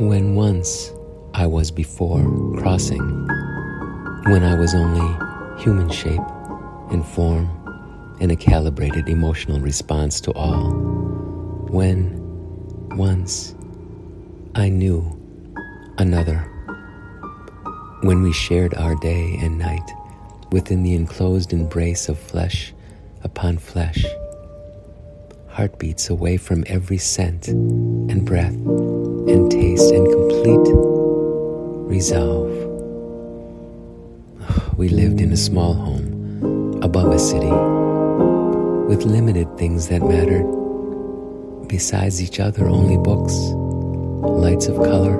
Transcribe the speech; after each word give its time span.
When 0.00 0.34
once 0.34 0.94
I 1.34 1.46
was 1.46 1.70
before 1.70 2.22
crossing, 2.56 3.02
when 4.24 4.42
I 4.42 4.58
was 4.58 4.74
only 4.74 5.62
human 5.62 5.90
shape 5.90 6.22
and 6.90 7.04
form 7.04 8.16
and 8.18 8.32
a 8.32 8.36
calibrated 8.36 9.10
emotional 9.10 9.60
response 9.60 10.18
to 10.22 10.32
all, 10.32 10.70
when 11.68 12.16
once 12.96 13.54
I 14.54 14.70
knew 14.70 15.04
another, 15.98 16.38
when 18.00 18.22
we 18.22 18.32
shared 18.32 18.72
our 18.76 18.94
day 18.94 19.36
and 19.42 19.58
night 19.58 19.90
within 20.50 20.82
the 20.82 20.94
enclosed 20.94 21.52
embrace 21.52 22.08
of 22.08 22.18
flesh 22.18 22.72
upon 23.22 23.58
flesh, 23.58 24.02
heartbeats 25.48 26.08
away 26.08 26.38
from 26.38 26.64
every 26.68 26.96
scent 26.96 27.48
and 27.48 28.24
breath 28.24 28.56
and 29.28 29.50
taste 29.50 29.92
and 29.92 30.06
complete 30.06 30.74
resolve. 31.88 32.48
We 34.76 34.88
lived 34.88 35.20
in 35.20 35.32
a 35.32 35.36
small 35.36 35.74
home 35.74 36.80
above 36.82 37.12
a 37.12 37.18
city 37.18 37.50
with 38.88 39.04
limited 39.04 39.58
things 39.58 39.88
that 39.88 40.00
mattered. 40.00 40.46
Besides 41.68 42.22
each 42.22 42.40
other, 42.40 42.66
only 42.68 42.96
books, 42.96 43.34
lights 44.22 44.66
of 44.68 44.76
color, 44.76 45.16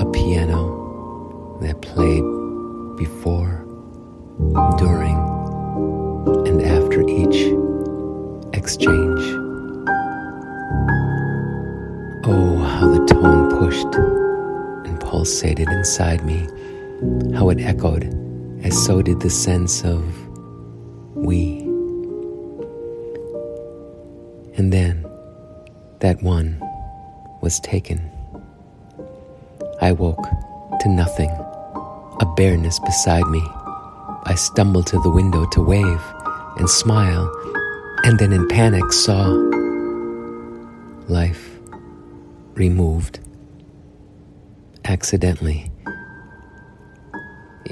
a 0.00 0.10
piano 0.12 1.58
that 1.62 1.80
played 1.80 2.22
before, 2.98 3.64
during, 4.78 5.16
and 6.46 6.62
after 6.62 7.00
each 7.08 7.52
exchange. 8.52 9.47
Pushed 13.82 13.94
and 14.86 14.98
pulsated 15.00 15.68
inside 15.68 16.24
me, 16.24 16.46
how 17.34 17.48
it 17.50 17.60
echoed, 17.60 18.04
as 18.64 18.76
so 18.84 19.02
did 19.02 19.20
the 19.20 19.30
sense 19.30 19.84
of 19.84 20.02
we. 21.14 21.60
And 24.56 24.72
then 24.72 25.06
that 26.00 26.22
one 26.22 26.60
was 27.40 27.60
taken. 27.60 28.10
I 29.80 29.92
woke 29.92 30.26
to 30.80 30.88
nothing, 30.88 31.30
a 32.20 32.26
bareness 32.36 32.78
beside 32.80 33.26
me. 33.28 33.42
I 34.24 34.34
stumbled 34.34 34.88
to 34.88 35.00
the 35.00 35.10
window 35.10 35.46
to 35.46 35.60
wave 35.60 36.02
and 36.56 36.68
smile, 36.68 37.30
and 38.04 38.18
then 38.18 38.32
in 38.32 38.48
panic 38.48 38.92
saw 38.92 39.28
life 41.08 41.58
removed 42.54 43.20
accidentally. 44.88 45.70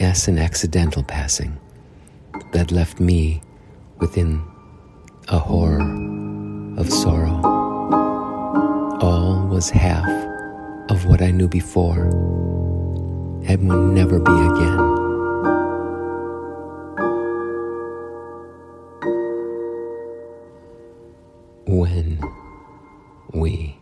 Yes, 0.00 0.28
an 0.28 0.38
accidental 0.38 1.02
passing 1.02 1.60
that 2.52 2.72
left 2.72 2.98
me 3.00 3.42
within 3.98 4.42
a 5.28 5.38
horror 5.38 5.82
of 6.78 6.90
sorrow. 6.90 7.40
All 9.02 9.46
was 9.48 9.68
half 9.68 10.08
of 10.90 11.04
what 11.04 11.20
I 11.20 11.30
knew 11.30 11.48
before 11.48 12.06
and 13.46 13.68
would 13.68 13.94
never 13.94 14.18
be 14.18 14.32
again. 14.32 14.78
When 21.66 22.20
we 23.34 23.81